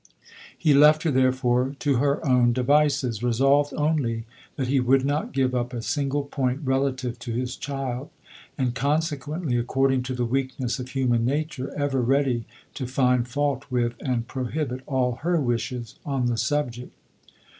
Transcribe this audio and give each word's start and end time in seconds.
He 0.57 0.73
left 0.73 1.03
her 1.03 1.11
therefore 1.11 1.75
to 1.77 1.97
her 1.97 2.25
own 2.27 2.53
devices, 2.53 3.21
resolved 3.21 3.71
only 3.75 4.25
that 4.55 4.65
he 4.67 4.79
would 4.79 5.05
not 5.05 5.31
give 5.31 5.53
up 5.53 5.73
a 5.75 5.81
single 5.83 6.23
point 6.23 6.61
relative 6.63 7.19
to 7.19 7.31
his 7.31 7.55
child, 7.55 8.09
and 8.57 8.73
consequently, 8.73 9.57
according 9.57 10.01
to 10.01 10.15
the 10.15 10.25
weakness 10.25 10.79
of 10.79 10.89
human 10.89 11.23
nature, 11.23 11.71
ever 11.77 12.01
ready 12.01 12.45
to 12.73 12.87
find 12.87 13.27
fault 13.27 13.65
with 13.69 13.93
and 13.99 14.27
prohibit 14.27 14.81
all 14.87 15.17
her 15.17 15.39
wishes 15.39 15.93
on 16.03 16.25
the 16.25 16.37
subject. 16.37 16.91